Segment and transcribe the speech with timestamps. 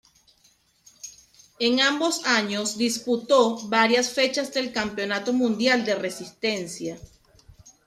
[1.59, 6.97] En ambos años, disputó varias fechas del Campeonato Mundial de Resistencia.